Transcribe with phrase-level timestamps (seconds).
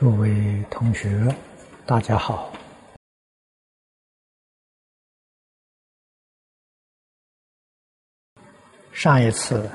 [0.00, 1.36] 各位同学，
[1.84, 2.50] 大家好。
[8.92, 9.70] 上一次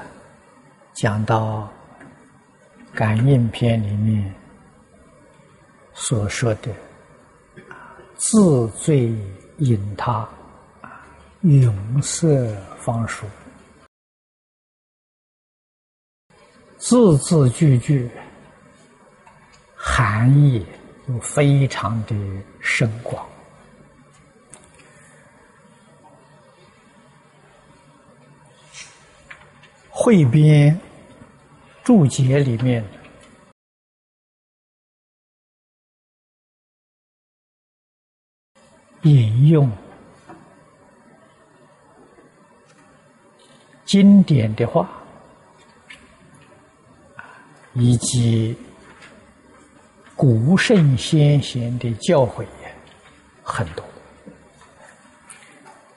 [0.96, 1.72] 讲到
[2.98, 4.34] 《感应篇》里面
[5.94, 6.74] 所说的
[8.18, 9.16] “自醉
[9.60, 10.28] 引他，
[11.42, 13.28] 永色方熟”，
[16.80, 18.10] 字字句句。
[19.88, 20.66] 含义
[21.08, 22.16] 又非常的
[22.60, 23.24] 深广。
[29.92, 30.78] 汇编
[31.84, 32.84] 注解里面
[39.04, 39.72] 引用
[43.86, 44.90] 经典的话，
[47.76, 48.58] 以及。
[50.16, 52.46] 古圣先贤的教诲
[53.44, 53.84] 很多，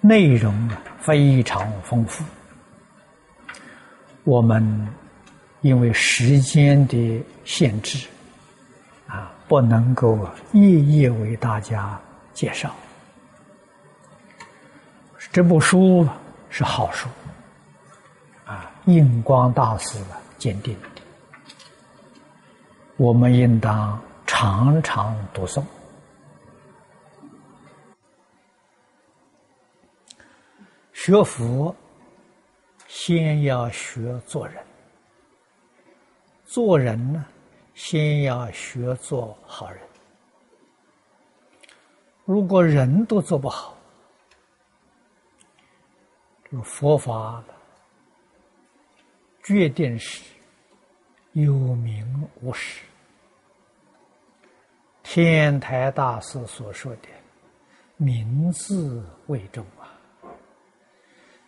[0.00, 2.25] 内容啊非常丰富。
[4.25, 4.88] 我们
[5.60, 8.08] 因为时间的限制，
[9.06, 11.98] 啊，不能够一一为大家
[12.34, 12.75] 介绍。
[15.30, 16.06] 这部书
[16.50, 17.08] 是好书，
[18.44, 19.97] 啊，印光大师
[20.38, 21.03] 鉴定的，
[22.97, 23.97] 我们应当。
[24.41, 25.64] 常常读诵，
[30.92, 31.75] 学佛
[32.86, 34.64] 先要学做人，
[36.44, 37.27] 做人呢，
[37.75, 39.81] 先要学做好人。
[42.25, 43.77] 如果人都做不好，
[46.48, 47.42] 这个佛法
[49.42, 50.22] 决定是
[51.33, 52.84] 有名无实。
[55.10, 57.08] 天台大师所说的
[57.96, 59.88] “名字为重”啊，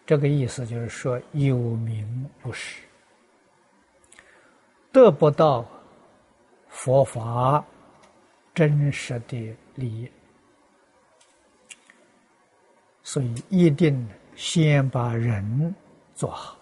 [0.06, 2.81] 这个意思就是说有名无实，
[4.91, 5.69] 得不到
[6.70, 7.62] 佛法
[8.54, 10.10] 真实的利益，
[13.03, 15.75] 所以一定先把人
[16.15, 16.56] 做好。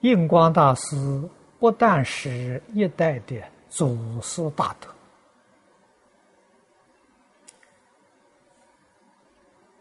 [0.00, 1.26] 印光大师
[1.58, 3.42] 不但是一代的。
[3.72, 4.88] 祖师大德，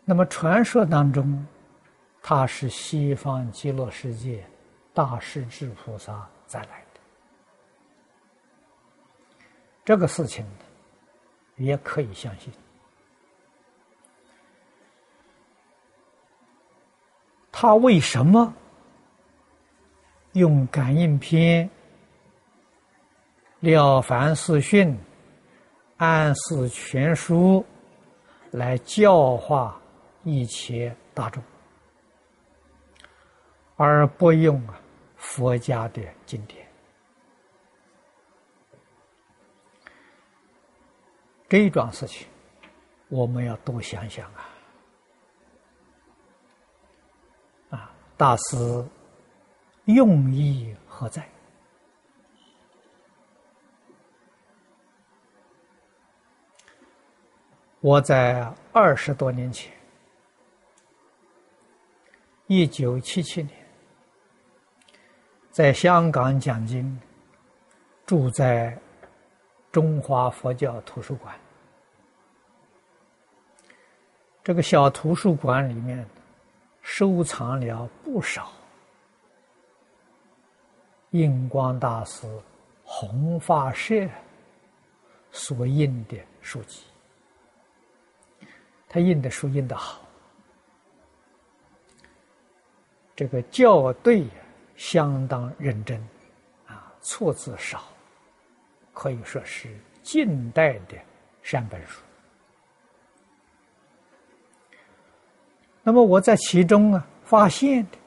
[0.05, 1.45] 那么传说当中，
[2.23, 4.47] 他是西方极乐世界
[4.93, 7.01] 大势至菩萨再来的，
[9.83, 10.45] 这个事情
[11.57, 12.49] 也可以相信。
[17.51, 18.53] 他为什么
[20.31, 21.69] 用感应篇？
[23.61, 24.89] 《了凡四训》
[25.97, 27.63] 《安世全书》
[28.57, 29.79] 来教化
[30.23, 31.43] 一切大众，
[33.75, 34.81] 而不用啊
[35.15, 36.67] 佛家的经典。
[41.47, 42.27] 这一桩事情，
[43.09, 44.49] 我们要多想想啊！
[47.69, 48.83] 啊，大师
[49.85, 51.23] 用意何在？
[57.81, 59.73] 我在二十多年前，
[62.45, 63.57] 一九七七年，
[65.49, 67.01] 在香港讲经，
[68.05, 68.79] 住在
[69.71, 71.35] 中华佛教图书馆。
[74.43, 76.07] 这个小图书馆里面
[76.83, 78.51] 收藏了不少
[81.11, 82.27] 印光大师
[82.83, 84.07] 弘法社
[85.31, 86.83] 所印的书籍。
[88.93, 90.01] 他印的书印的好，
[93.15, 94.27] 这个校对
[94.75, 95.97] 相当认真，
[96.67, 97.85] 啊，错字少，
[98.93, 99.69] 可以说是
[100.03, 100.97] 近代的
[101.41, 102.01] 善本书。
[105.83, 107.97] 那么我在其中啊发现的，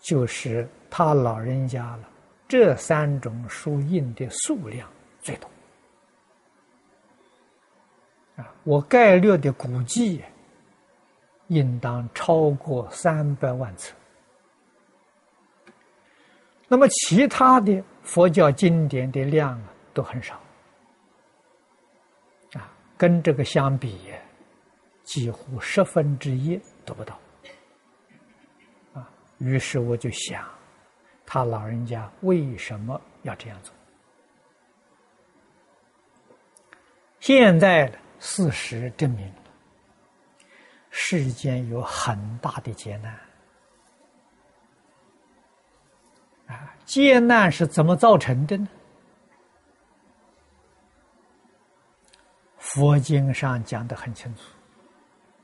[0.00, 2.08] 就是他老人家了
[2.48, 4.90] 这三种书印的数量
[5.20, 5.48] 最多。
[8.36, 10.24] 啊，我概略的估计，
[11.48, 13.94] 应当超过三百万册。
[16.66, 20.34] 那么其他的佛教经典的量啊，都很少。
[22.54, 24.00] 啊，跟这个相比，
[25.04, 27.20] 几乎十分之一都不到。
[28.94, 29.08] 啊，
[29.38, 30.44] 于是我就想，
[31.24, 33.72] 他老人家为什么要这样做？
[37.20, 37.90] 现在
[38.26, 39.30] 事实证明，
[40.88, 43.12] 世间有很大的劫难。
[46.46, 48.66] 啊，劫难是怎么造成的呢？
[52.56, 54.42] 佛经上讲的很清楚，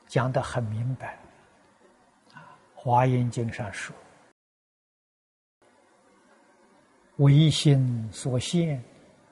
[0.06, 1.19] 讲的很明白。
[2.32, 3.94] 啊，《华严经》上说
[7.17, 8.82] ：“唯心所现，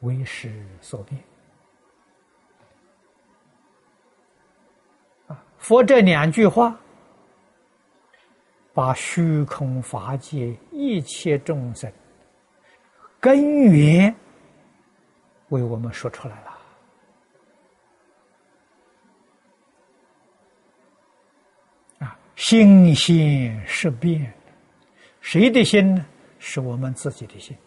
[0.00, 1.18] 唯识所变。”
[5.68, 6.74] 佛这两句话。
[8.72, 11.92] 把虚空法界一切众生
[13.18, 14.14] 根源
[15.48, 16.58] 为我们说出来了
[22.06, 22.16] 啊！
[22.36, 24.32] 心心是变，
[25.20, 26.06] 谁的心呢？
[26.38, 27.58] 是我们自己的心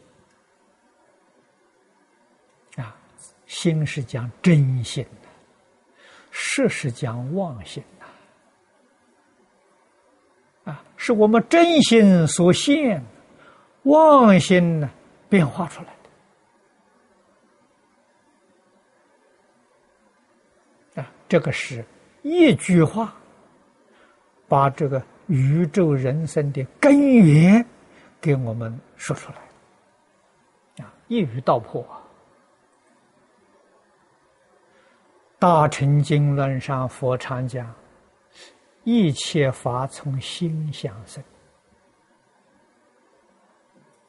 [2.77, 2.95] 啊！
[3.45, 5.06] 心是讲真心，
[6.31, 8.06] 事是讲妄心呐。
[10.72, 13.04] 啊，是我们真心所现，
[13.83, 14.89] 妄心呢
[15.30, 15.89] 变化出来
[20.95, 21.01] 的。
[21.01, 21.86] 啊，这个是
[22.24, 23.13] 一句话，
[24.48, 27.63] 把这个宇宙人生的根源
[28.19, 30.86] 给我们说出来。
[30.86, 32.00] 啊，一语道破啊。
[35.42, 37.74] 大乘经论上，佛常讲。
[38.84, 41.24] 一切法从心想生，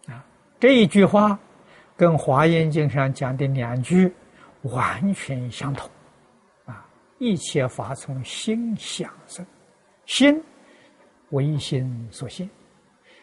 [0.08, 0.22] 啊，
[0.60, 1.38] 这一句话
[1.96, 4.12] 跟《华严经》上讲的两句
[4.62, 5.90] 完全相同，
[6.66, 6.86] 啊，
[7.18, 9.44] 一切法从心想生，
[10.04, 10.42] 心
[11.30, 12.48] 为心所现，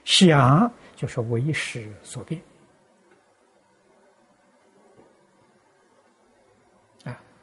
[0.03, 2.41] 想就是为识所变，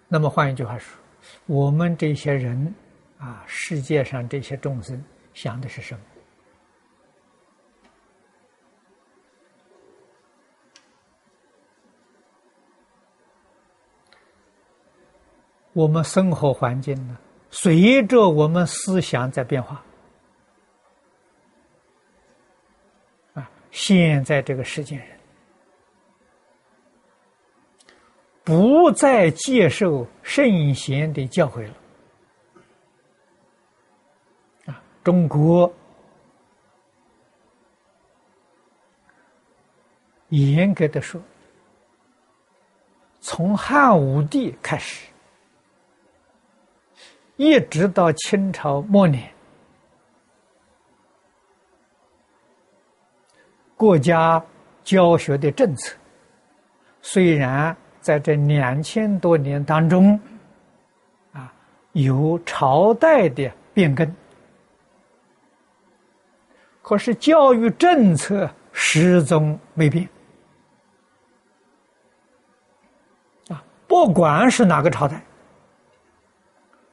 [0.09, 0.99] 那么换一句话说，
[1.47, 2.75] 我们这些人。
[3.19, 6.01] 啊，世界上这些众生想的是什么？
[15.73, 17.17] 我们生活环境呢，
[17.51, 19.83] 随着我们思想在变化。
[23.33, 25.16] 啊，现在这个世界人
[28.47, 31.75] 不再接受圣贤的教诲了。
[34.67, 35.75] 啊中国
[40.29, 41.21] 严格的说，
[43.19, 45.09] 从汉武帝开始，
[47.35, 49.29] 一直到清朝末年，
[53.77, 54.41] 国家
[54.85, 55.97] 教学的政策，
[57.03, 57.77] 虽然
[58.07, 60.17] 在这两千多年当中，
[61.33, 61.53] 啊，
[61.91, 64.09] 有朝代的变更。
[66.83, 70.09] 可是教育政策始终没变
[73.49, 73.61] 啊！
[73.89, 75.21] 不管是哪个朝代，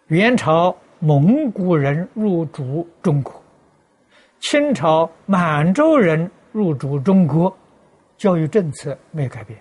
[0.08, 3.40] 元朝蒙古人入主中国，
[4.40, 7.56] 清朝满洲人入主中国，
[8.18, 9.60] 教育政策没有改变，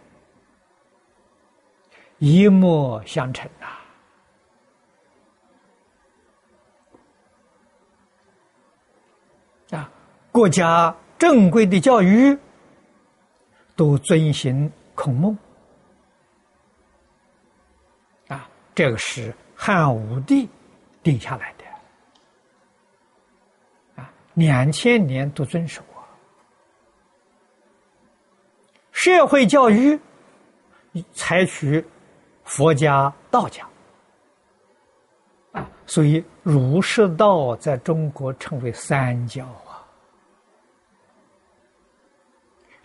[2.22, 3.50] 一脉相承
[9.72, 9.90] 啊！
[10.30, 12.38] 国家正规的教育
[13.74, 15.36] 都遵循孔孟
[18.28, 20.48] 啊，这个是汉武帝
[21.02, 21.64] 定下来的
[24.00, 26.06] 啊，两千年都遵守啊。
[28.92, 29.98] 社会教育
[31.12, 31.84] 采取
[32.44, 33.66] 佛家、道家，
[35.86, 39.84] 所以儒释道在中国称为三教啊。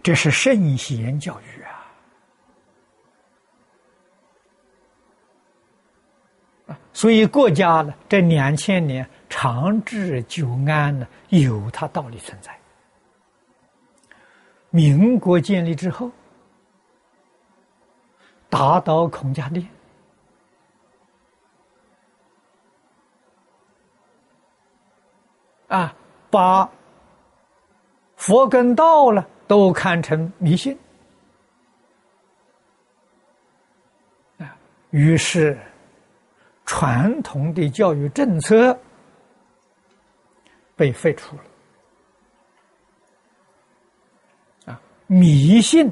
[0.03, 1.61] 这是圣贤教育
[6.67, 6.77] 啊！
[6.93, 12.57] 所以国家呢，这两千年长治久安呢，有它道理存在。
[14.69, 16.09] 民国建立之后，
[18.49, 19.67] 打倒孔家店，
[25.67, 25.95] 啊，
[26.29, 26.69] 把
[28.15, 29.27] 佛跟道了。
[29.47, 30.77] 都看成迷信
[34.37, 34.57] 啊，
[34.89, 35.57] 于是
[36.65, 38.77] 传统的教育政策
[40.75, 41.43] 被废除了
[44.65, 45.89] 啊，迷信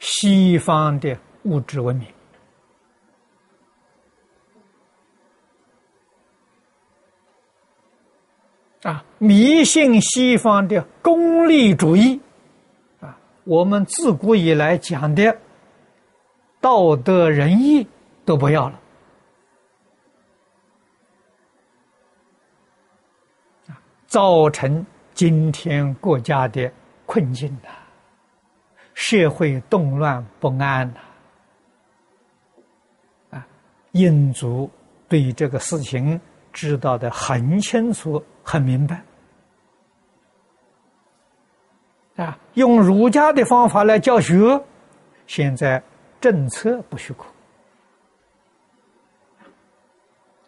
[0.00, 2.06] 西方的物质文明。
[8.82, 12.20] 啊迷信西方的功利主义。
[13.00, 15.38] 啊我们自古以来讲的
[16.60, 17.86] 道德仁义
[18.24, 18.80] 都不要了。
[24.14, 26.70] 造成今天国家的
[27.04, 27.68] 困境的
[28.94, 31.00] 社会动乱不安呐。
[33.94, 34.70] 印族
[35.08, 36.20] 对这个事情
[36.52, 38.22] 知道的很清楚。
[38.46, 39.02] 很明白，
[42.16, 44.62] 啊，用儒家的方法来教学，
[45.26, 45.82] 现在
[46.20, 47.24] 政策不许可，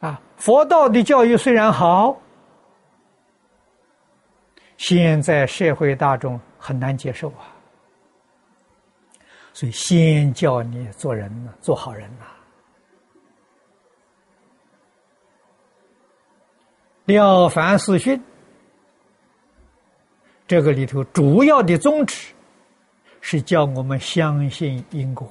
[0.07, 2.21] 啊，佛道的教育虽然好，
[4.77, 7.49] 现在社会大众很难接受啊，
[9.55, 12.27] 所以先教你做人呢，做好人呐。
[17.07, 18.19] 《了凡四训》
[20.49, 22.33] 这个里头主要的宗旨
[23.21, 25.29] 是叫我们相信因果，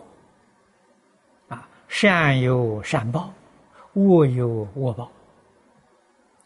[1.50, 3.34] 啊，善有善报，
[3.94, 5.12] 恶有恶报，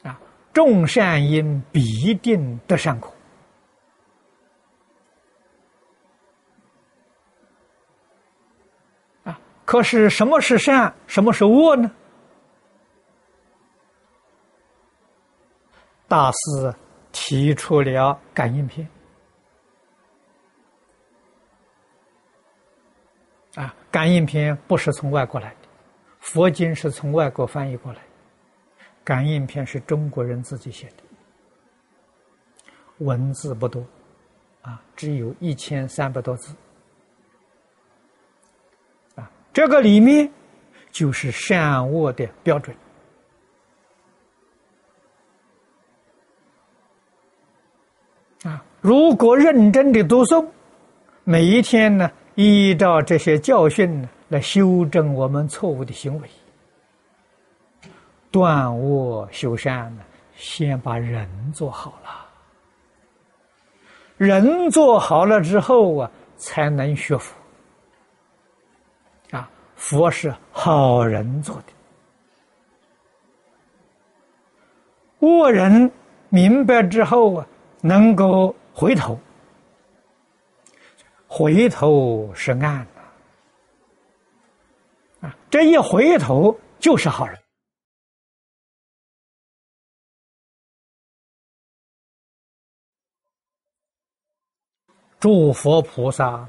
[0.03, 0.19] 啊，
[0.51, 3.11] 种善因必定得善果，
[9.23, 11.91] 啊，可是什么是善，什么是恶呢？
[16.09, 16.75] 大师
[17.13, 18.85] 提出了感应篇
[23.55, 25.67] 啊，感应篇不是从外国来的，
[26.19, 27.99] 佛经是从外国翻译过来，
[29.03, 31.03] 感应篇是中国人自己写的，
[32.99, 33.85] 文字不多，
[34.61, 36.55] 啊，只有一千三百多字，
[39.15, 40.31] 啊，这个里面
[40.91, 42.75] 就是善恶的标准。
[48.81, 50.47] 如果认真的读诵，
[51.25, 56.29] 每一天呢，依照这些教训呢，来修正我们错误的行为，
[58.31, 60.03] 断恶修善呢，
[60.35, 62.25] 先把人做好了，
[64.15, 67.35] 人做好了之后啊，才能学佛。
[69.31, 71.63] 啊，佛是好人做的，
[75.27, 75.91] 恶人
[76.29, 77.45] 明白之后啊。
[77.81, 79.19] 能够回头，
[81.27, 82.87] 回头是岸！
[85.19, 87.37] 啊，这一回头就是好人。
[95.19, 96.47] 诸佛菩萨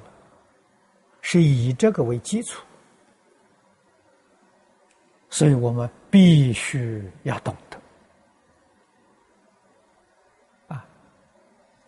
[1.22, 2.64] 是以这个为基础，
[5.30, 7.52] 所以我们必须要懂。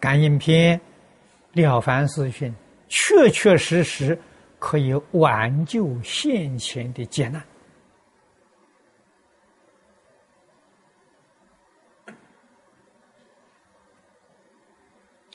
[0.02, 0.80] 感应篇、
[1.52, 2.52] 了凡四训，
[2.88, 4.18] 确确实实
[4.58, 7.40] 可以挽救现前的劫难。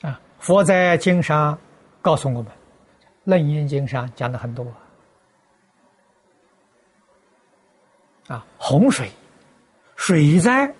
[0.02, 1.58] 啊，佛在经上
[2.02, 2.44] 告诉我们，
[3.24, 4.70] 《楞严经》上讲的很多。
[8.26, 9.10] 啊，洪水、
[9.96, 10.70] 水灾，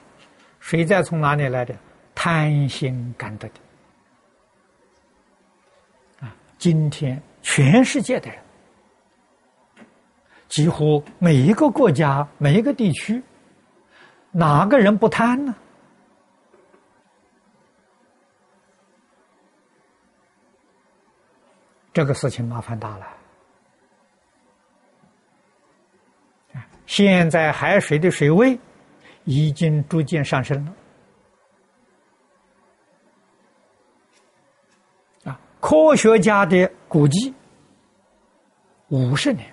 [0.61, 1.75] 水灾从哪里来的？
[2.15, 3.55] 贪心感得的。
[6.59, 8.39] 今天全世界的人，
[10.49, 13.23] 几乎每一个国家、每一个地区，
[14.33, 15.55] 哪个人不贪呢？
[21.93, 23.07] 这个事情麻烦大了。
[26.87, 28.59] 现在海水的水位
[29.25, 30.75] 已经逐渐上升了。
[35.61, 37.35] 科学家的估计，
[38.89, 39.47] 五十年，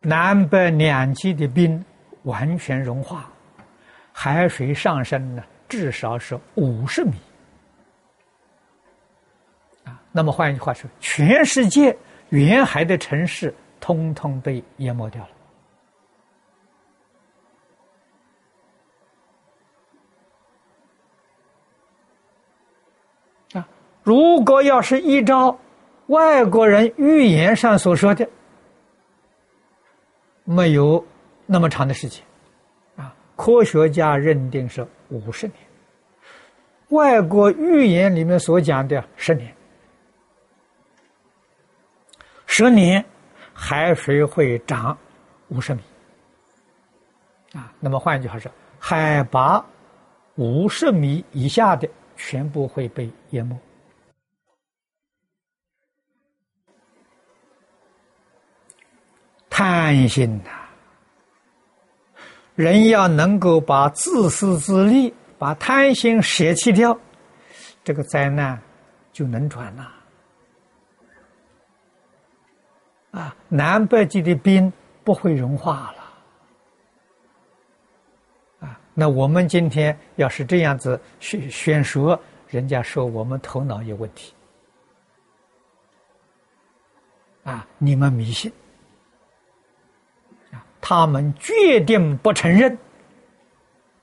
[0.00, 1.84] 南北两极的冰
[2.22, 3.28] 完全融化，
[4.12, 7.12] 海水上升呢，至少是五十米。
[9.84, 11.96] 啊，那么换一句话说，全世界
[12.30, 15.30] 沿海的城市通通被淹没掉了。
[24.02, 25.58] 如果要是依照
[26.06, 28.28] 外国人预言上所说的，
[30.44, 31.04] 没有
[31.46, 32.22] 那么长的时间，
[32.96, 35.56] 啊，科学家认定是五十年，
[36.88, 39.54] 外国预言里面所讲的十年，
[42.46, 43.04] 十年
[43.54, 44.98] 海水会涨
[45.48, 45.80] 五十米，
[47.54, 49.64] 啊，那么换句话说，海拔
[50.34, 53.56] 五十米以下的全部会被淹没。
[59.54, 60.50] 贪心呐，
[62.54, 66.98] 人要能够把自私自利、把贪心舍弃掉，
[67.84, 68.58] 这个灾难
[69.12, 69.92] 就能转了。
[73.10, 74.72] 啊，南北极的冰
[75.04, 76.02] 不会融化了。
[78.66, 82.18] 啊，那我们今天要是这样子宣宣说，
[82.48, 84.32] 人家说我们头脑有问题。
[87.44, 88.50] 啊，你们迷信。
[90.82, 92.76] 他们决定不承认。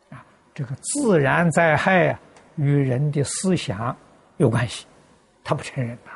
[0.10, 2.20] 啊，这个自然灾害啊，
[2.56, 3.96] 与人的思想
[4.38, 4.88] 有关系，
[5.44, 6.12] 他不承认呐。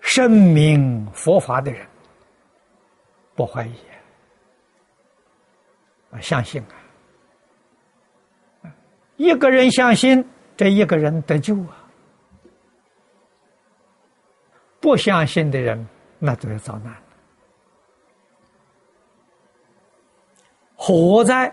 [0.00, 1.86] 证明佛法的人
[3.34, 3.74] 不怀疑
[6.10, 6.62] 啊，相信
[8.62, 8.72] 啊，
[9.16, 11.85] 一个人相信，这一个人得救啊；
[14.86, 15.84] 不相信的人，
[16.20, 17.02] 那就要遭难了。
[20.76, 21.52] 活在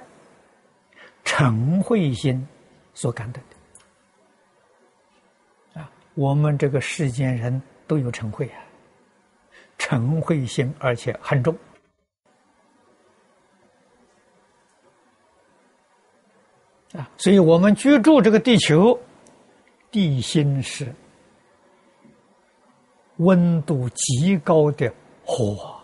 [1.24, 2.48] 陈慧心
[2.94, 3.42] 所感的
[5.74, 7.60] 啊，我们这个世间人。
[7.86, 8.63] 都有嗔恚啊，
[9.78, 11.54] 嗔恚心，而且很重
[16.94, 17.10] 啊！
[17.18, 18.98] 所以我们居住这个地球，
[19.92, 20.96] 地心是
[23.17, 24.91] 温度极高的
[25.24, 25.75] 火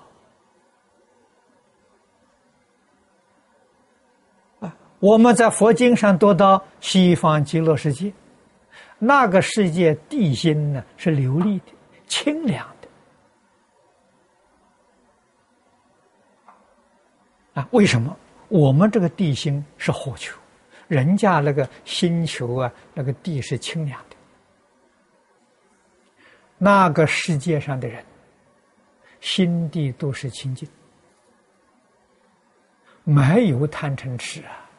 [4.60, 4.76] 啊！
[5.00, 8.12] 我们在佛经上读到西方极乐世界，
[8.98, 11.66] 那个世界地心呢是流利的。
[12.08, 12.88] 清凉的
[17.54, 17.68] 啊？
[17.72, 20.36] 为什么我们这个地心是火球，
[20.88, 24.04] 人家那个星球啊，那个地是清凉？
[26.62, 28.04] 那个世界上的人
[29.22, 30.68] 心地都是清净，
[33.06, 34.70] 没有贪嗔痴啊，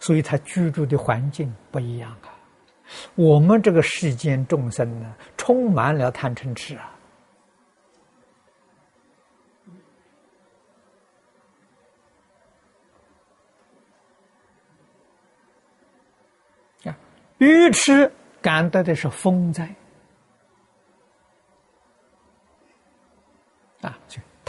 [0.00, 2.32] 所以他居住的环境不一样啊。
[3.14, 6.92] 我们这个世间众生呢，充满了贪嗔痴啊！
[16.84, 16.98] 啊，
[17.38, 19.74] 愚痴感得的是风灾
[23.82, 23.98] 啊，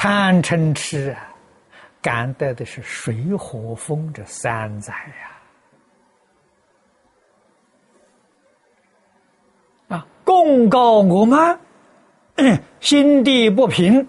[0.07, 1.35] 贪嗔痴啊，
[2.01, 4.93] 感得的是水火风这三灾
[9.89, 9.97] 呀。
[9.97, 11.59] 啊公告我们
[12.79, 14.07] 心地不平，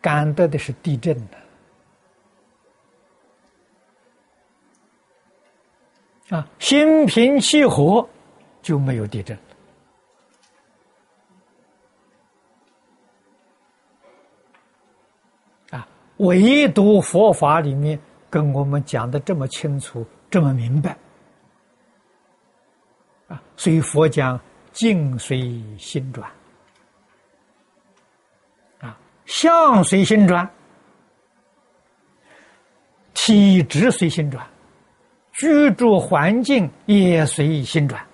[0.00, 1.20] 感得的是地震
[6.30, 8.08] 啊，心平气和
[8.62, 9.42] 就没有地震了
[15.78, 15.88] 啊。
[16.18, 17.98] 唯独佛法里面
[18.30, 20.96] 跟我们讲的这么清楚，这么明白。
[23.28, 24.40] 啊，所以佛讲。
[24.78, 26.30] 境随心转，
[28.78, 30.46] 啊，相随心转，
[33.14, 34.46] 体质随心转，
[35.32, 38.06] 居住环境也随心转，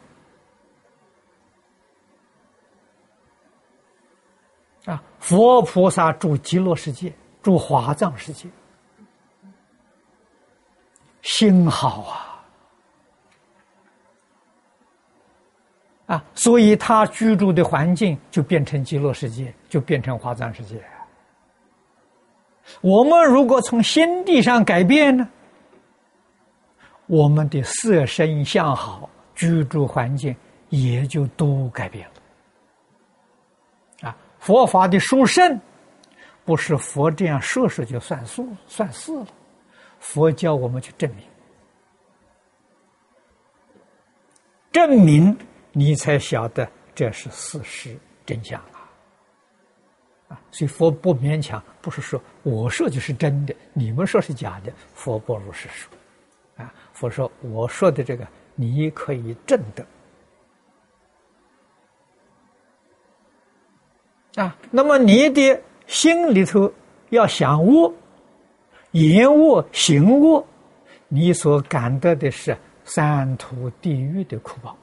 [4.84, 7.12] 啊，佛菩萨住极乐世界，
[7.42, 8.48] 住华藏世界，
[11.22, 12.28] 心好啊。
[16.06, 20.82] 啊，所以他居住的环境就变成极乐世界，就变成华藏世界。
[22.80, 25.26] 我们如果从心地上改变呢，
[27.06, 30.36] 我们的色身相好，居住环境
[30.68, 32.12] 也就都改变了。
[34.08, 35.58] 啊，佛法的殊胜，
[36.44, 39.26] 不是佛这样说说就算数算事了，
[40.00, 41.24] 佛教我们去证明，
[44.70, 45.36] 证明。
[45.74, 48.92] 你才晓得这是事实真相啊！
[50.28, 55.90] 啊，所以佛不勉强，不是说我说就是真的，你们说是假的，佛不如是说。
[56.56, 59.86] 啊，佛说我说的这个你可以证得。
[64.42, 65.58] 啊，那么你的
[65.92, 66.72] 心里头
[67.10, 67.92] 要想恶、
[68.92, 70.42] 言恶、行恶，
[71.08, 74.74] 你所感得的是三途地狱的苦报。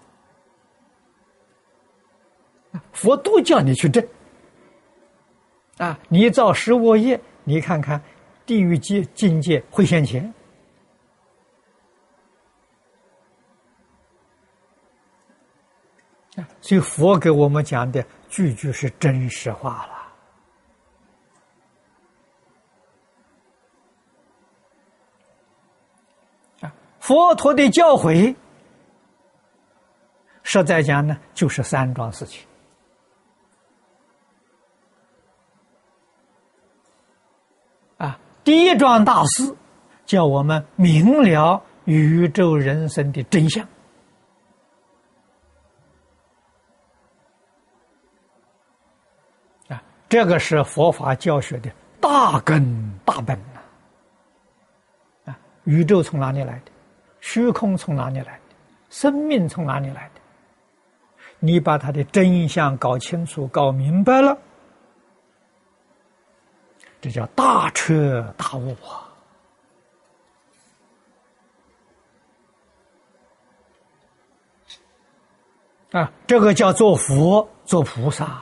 [2.94, 4.08] 佛都叫你去证
[5.78, 6.00] 啊！
[6.10, 8.00] 你造十恶业，你看看
[8.46, 10.32] 地狱界境界会现前
[16.62, 19.99] 所以佛给我们讲的句句是真实话了。
[27.10, 28.36] 佛陀的教诲，
[30.44, 32.48] 实在讲呢，就是三桩事情。
[37.98, 39.56] 啊，第一桩大事，
[40.06, 43.68] 叫我们明了宇宙人生的真相。
[49.68, 53.60] 啊，这个是佛法教学的大根大本呐。
[55.32, 56.72] 啊，宇宙从哪里来的？
[57.32, 58.56] 虚空从哪里来的？
[58.90, 60.22] 生命从哪里来的？
[61.38, 64.36] 你把它的真相搞清楚、搞明白了，
[67.00, 68.76] 这叫大彻大悟
[75.92, 76.02] 啊！
[76.02, 78.42] 啊，这个叫做佛、做菩萨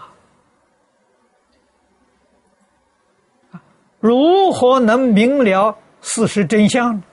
[3.99, 7.03] 如何能明了事实真相？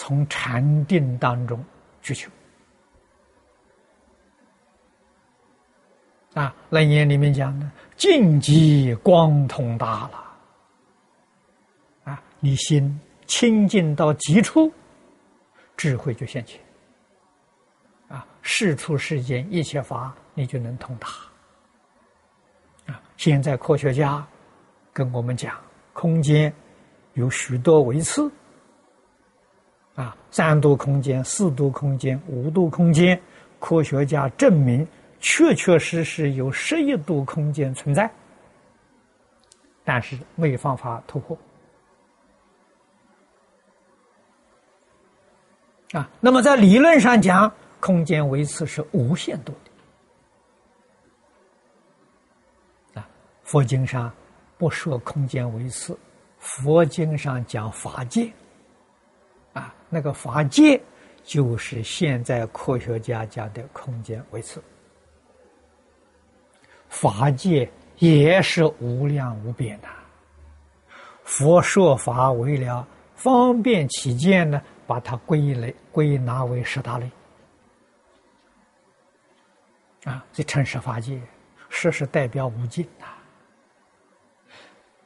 [0.00, 1.60] 从禅定当中
[2.00, 2.30] 去求
[6.34, 10.38] 啊，《楞严》里面讲的境极光通大了
[12.04, 14.72] 啊，你心清净到极处，
[15.76, 16.60] 智慧就现前
[18.06, 21.08] 啊，事出世间一切法，你就能通达
[22.86, 23.02] 啊。
[23.16, 24.24] 现在科学家
[24.92, 25.60] 跟我们讲，
[25.92, 26.54] 空间
[27.14, 28.30] 有许多维次。
[29.98, 33.20] 啊，三度空间、四度空间、五度空间，
[33.58, 34.86] 科学家证明
[35.18, 38.08] 确确实实有十一度空间存在，
[39.82, 41.36] 但是没有方法突破。
[45.90, 49.52] 啊，那么在理论上讲，空间维次是无限度
[52.94, 53.00] 的。
[53.00, 53.08] 啊，
[53.42, 54.12] 佛经上
[54.56, 55.98] 不说空间维次，
[56.38, 58.32] 佛经上讲法界。
[59.58, 60.80] 啊，那个法界
[61.24, 64.62] 就是现在科学家讲的空间维次，
[66.88, 69.88] 法界也是无量无边的。
[71.24, 77.10] 佛说法为了方便起见呢，把它归类归纳为十大类。
[80.04, 81.20] 啊，这称十法界，
[81.68, 83.06] 十是代表无尽呐。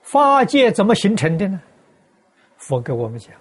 [0.02, 1.58] 法界怎么形成的呢？
[2.58, 3.32] 佛给我们讲。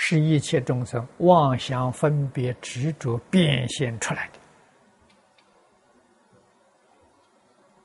[0.00, 4.30] 是一切众生妄想分别执着变现出来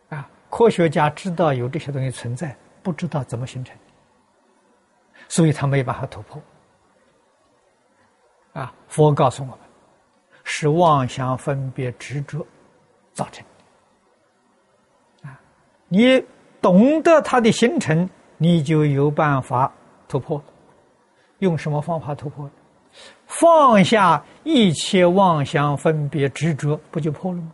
[0.07, 0.29] 的啊！
[0.47, 3.75] 科学家知道有这些东西存在，不知道怎么形成，
[5.27, 6.39] 所以他没有办法突破。
[8.53, 8.71] 啊！
[8.87, 9.57] 佛告诉我们，
[10.43, 12.45] 是妄想分别执着
[13.11, 13.43] 造成
[15.23, 15.29] 的。
[15.29, 15.41] 啊！
[15.87, 16.23] 你
[16.61, 19.73] 懂得它的形成，你就有办法
[20.07, 20.39] 突破。
[21.39, 22.49] 用什么方法突破？
[23.25, 27.51] 放下一切妄想分别执着，不就破了吗？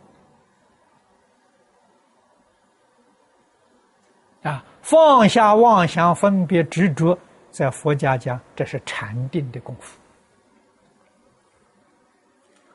[4.42, 7.18] 啊，放下妄想分别执着，
[7.50, 9.98] 在佛家讲，这是禅定的功夫。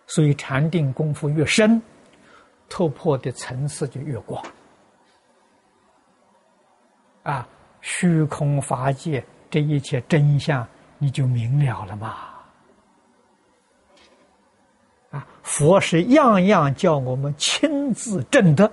[0.07, 1.81] 所以禅定功夫越深，
[2.67, 4.43] 突破的层次就越广。
[7.23, 7.47] 啊，
[7.81, 10.67] 虚空法界这一切真相。
[10.97, 12.34] 你就明了了嘛！
[15.12, 18.71] 啊，佛是样样叫我们亲自证得，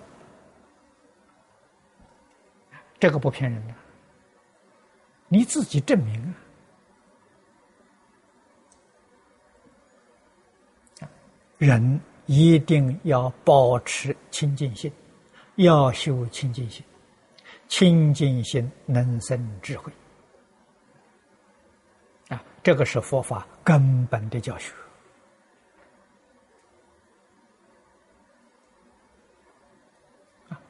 [2.99, 3.75] 这个不骗人的，
[5.29, 6.35] 你自己证明
[11.01, 11.09] 啊！
[11.59, 14.93] 人一定要保持清净心，
[15.57, 16.85] 要修清净心，
[17.69, 19.93] 清净心能生智慧。
[22.62, 24.72] 这个是佛法根本的教学。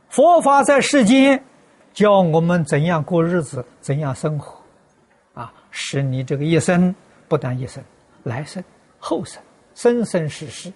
[0.08, 1.42] 佛法在世间
[1.94, 4.58] 教我们怎样过日子，怎样生活，
[5.32, 6.94] 啊，使你这个一生
[7.28, 7.82] 不但一生，
[8.22, 8.62] 来生、
[8.98, 9.42] 后生、
[9.74, 10.70] 生生世世，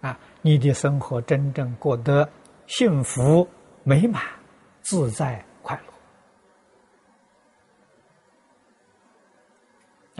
[0.00, 2.28] 啊，你的生活真正过得
[2.68, 3.48] 幸福、
[3.82, 4.22] 美满、
[4.82, 5.44] 自在。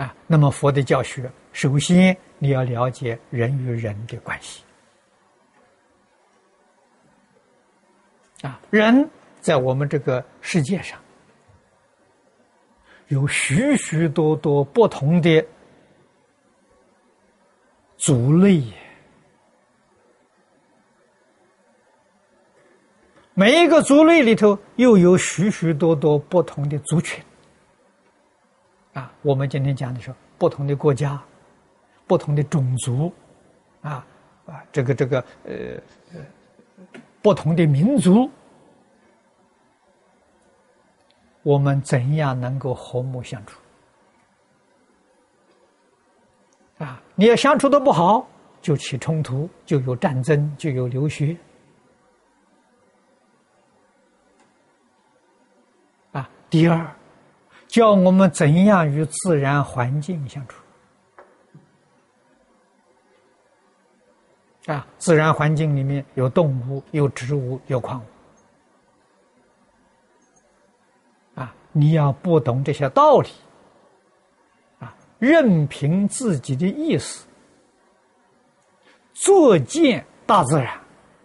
[0.00, 4.64] 啊，那么佛的教学，首先你要了解人与人的关系。
[8.40, 9.10] 啊，人
[9.42, 10.98] 在我们这个世界上，
[13.08, 15.46] 有许许多多不同的
[17.98, 18.62] 族类，
[23.34, 27.22] 每一个族类里头又有许许多多不同的族群。
[28.92, 31.22] 啊，我们今天讲的是不同的国家、
[32.06, 33.12] 不同的种族，
[33.82, 34.04] 啊
[34.46, 35.54] 啊，这个这个呃
[36.12, 36.20] 呃，
[37.22, 38.28] 不同的民族，
[41.42, 43.60] 我们怎样能够和睦相处？
[46.78, 48.26] 啊，你要相处的不好，
[48.60, 51.36] 就起冲突，就有战争，就有流血。
[56.10, 56.99] 啊，第二。
[57.70, 60.60] 教我们怎样与自然环境相处
[64.66, 64.86] 啊！
[64.98, 68.04] 自然环境里面有动物、有植物、有矿物
[71.40, 71.54] 啊！
[71.70, 73.30] 你要不懂这些道理
[74.80, 77.24] 啊，任凭自己的意思
[79.14, 80.80] 作践大自然，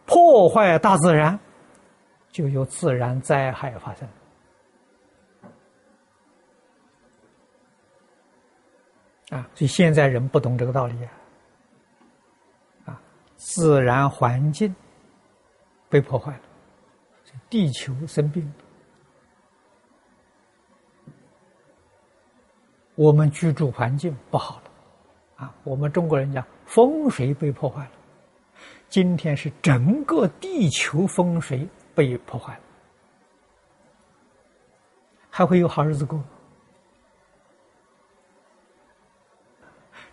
[0.06, 1.40] 破坏大自然，
[2.30, 4.08] 就有自然灾害发生。
[9.30, 11.12] 啊，所以现在人不懂这个道理啊！
[12.86, 13.02] 啊，
[13.36, 14.74] 自然环境
[15.90, 16.42] 被破坏了，
[17.50, 18.54] 地球生病了，
[22.94, 27.92] 我们居住环境不好了，啊，我们中国人讲风水被破坏了，
[28.90, 32.62] 今天是整个地球风水被破坏了，
[35.32, 36.24] 还会有好日子过？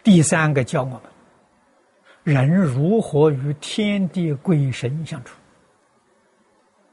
[0.03, 1.01] 第三个教我们，
[2.25, 5.37] 人如何与天地鬼神相处。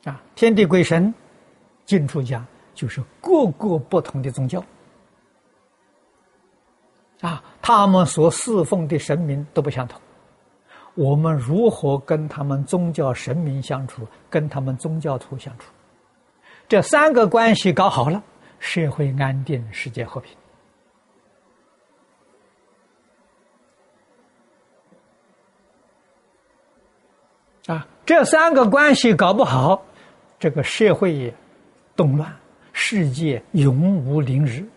[0.03, 1.13] 啊，天地鬼神，
[1.85, 4.63] 进出家就是各个不同的宗教。
[7.21, 9.99] 啊，他们所侍奉的神明都不相同，
[10.93, 15.65] 我们如何跟他们宗教神明相处，跟他们宗教徒相处？
[16.67, 18.23] 这三个关系搞好了，
[18.59, 20.33] 社会安定，世界和平。
[27.69, 29.85] 啊，这三个关系搞不好，
[30.39, 31.31] 这个社会
[31.95, 32.35] 动乱，
[32.73, 34.67] 世界永无宁日。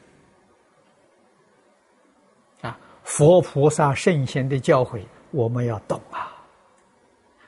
[2.61, 5.01] 啊，佛菩萨圣贤的教诲，
[5.31, 6.37] 我们要懂啊，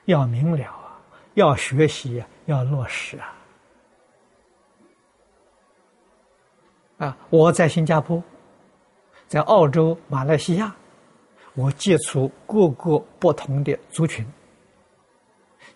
[0.06, 0.98] 要明了啊，
[1.34, 3.36] 要学习，要落实啊。
[6.96, 8.22] 啊，我在新加坡，
[9.28, 10.74] 在澳洲、马来西亚，
[11.52, 14.26] 我接触各个不同的族群。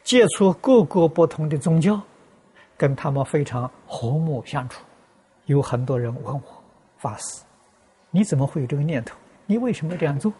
[0.08, 2.00] 接触各个不同的宗教，
[2.78, 4.82] 跟他们非常和睦相处。
[5.44, 6.64] 有很多人问我
[6.96, 7.42] 法师
[8.10, 9.14] ：“你怎么会有这个念头？
[9.44, 10.32] 你为什么这样做？”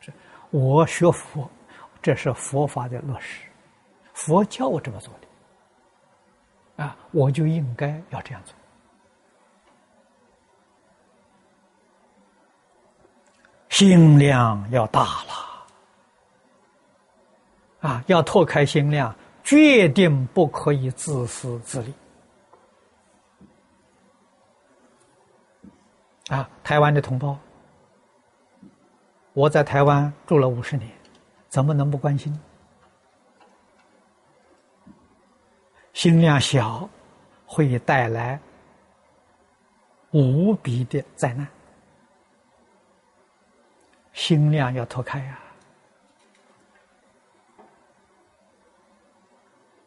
[0.00, 0.10] 是
[0.48, 1.46] 我学佛，
[2.00, 3.42] 这是佛法的落实，
[4.14, 8.54] 佛教我这么做的，啊，我就应该要这样做。
[13.68, 15.45] 心量要大了。
[17.86, 21.94] 啊，要拓开心量，决定不可以自私自利。
[26.26, 27.38] 啊，台湾的同胞，
[29.34, 30.90] 我在台湾住了五十年，
[31.48, 32.36] 怎么能不关心？
[35.92, 36.90] 心量小，
[37.46, 38.40] 会带来
[40.10, 41.46] 无比的灾难。
[44.12, 45.38] 心量要拓开呀。
[45.38, 45.45] 啊，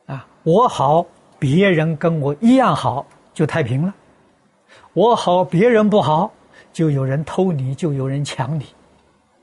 [0.09, 1.05] 啊我好，
[1.37, 3.93] 别人跟我一样好，就太平了；
[4.93, 6.31] 我好，别人不好，
[6.73, 8.65] 就有人偷你，就有人抢你。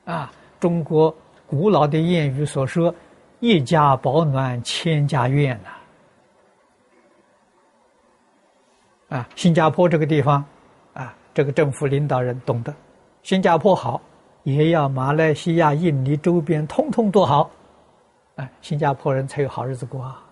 [0.03, 2.93] 啊，中国古老的谚语所说
[3.39, 5.57] ：“一家保暖，千家怨”
[9.09, 9.17] 呐。
[9.17, 10.43] 啊，新加坡这个地方，
[10.93, 12.75] 啊，这个政府领导人懂得，
[13.23, 14.01] 新加坡好，
[14.43, 17.49] 也要马来西亚、印尼周边通通都好，
[18.35, 20.23] 哎，新加坡人才有好日子过啊。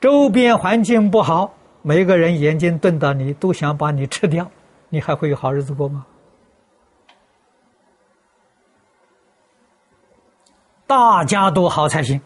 [0.00, 4.50] 周边环境不好，每个人眼睛瞪到你，都想把你吃掉，
[4.88, 6.06] 你还会有好日子过吗？
[10.86, 12.20] 大家都好才行。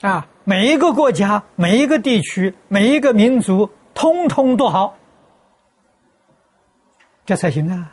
[0.00, 4.96] 啊，每一个国家、每一个地区、每一个民族，通通都好，
[7.26, 7.92] 这才行啊！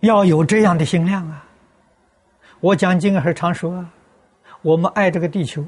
[0.00, 1.48] 要有这样的心量啊！
[2.62, 3.84] 我讲经还是常说，
[4.62, 5.64] 我们爱这个地球，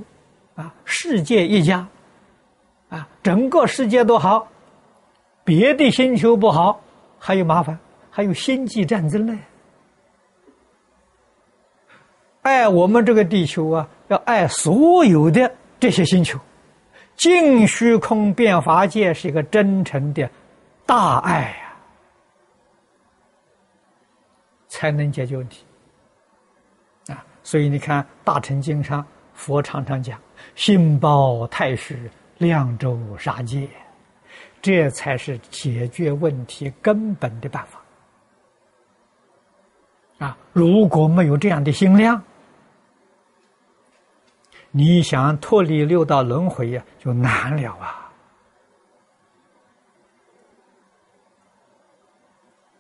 [0.55, 1.85] 啊，世界一家，
[2.89, 4.47] 啊，整个世界都好，
[5.43, 6.81] 别的星球不好，
[7.19, 7.77] 还有麻烦，
[8.11, 9.37] 还有星际战争呢。
[12.43, 16.39] 爱我们这个地球啊，要爱所有的这些星球。
[17.17, 20.31] 净虚空变法界是一个真诚的
[20.87, 21.75] 大爱呀，
[24.69, 25.65] 才能解决问题。
[27.45, 30.19] 所以你看《大乘经》上，佛常常讲
[30.57, 33.69] “心包太虚，量周杀戒”，
[34.63, 37.79] 这才是解决问题根本的办法。
[40.27, 42.21] 啊，如果没有这样的心量，
[44.71, 48.04] 你想脱离六道轮回呀，就难了啊！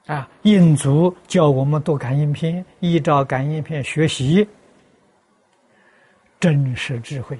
[0.07, 4.47] 啊，印祖教我们读感应篇，依照感应篇学习
[6.39, 7.39] 真实智慧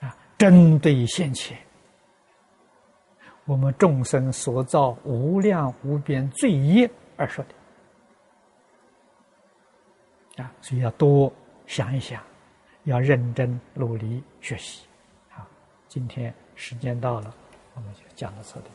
[0.00, 1.56] 啊，针对现前
[3.46, 7.44] 我们众生所造无量无边罪业而说
[10.36, 11.32] 的啊，所以要多
[11.66, 12.22] 想一想。
[12.84, 14.86] 要认真努力学习，
[15.28, 15.44] 好，
[15.88, 17.34] 今天时间到了，
[17.74, 18.66] 我们就讲到这里。